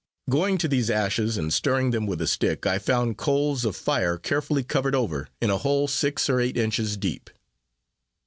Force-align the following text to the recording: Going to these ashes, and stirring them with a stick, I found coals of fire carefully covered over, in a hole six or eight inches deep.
Going 0.31 0.57
to 0.57 0.67
these 0.67 0.89
ashes, 0.89 1.37
and 1.37 1.53
stirring 1.53 1.91
them 1.91 2.07
with 2.07 2.21
a 2.21 2.25
stick, 2.25 2.65
I 2.65 2.79
found 2.79 3.19
coals 3.19 3.63
of 3.65 3.75
fire 3.75 4.17
carefully 4.17 4.63
covered 4.63 4.95
over, 4.95 5.27
in 5.39 5.51
a 5.51 5.59
hole 5.59 5.87
six 5.87 6.27
or 6.27 6.39
eight 6.39 6.57
inches 6.57 6.97
deep. 6.97 7.29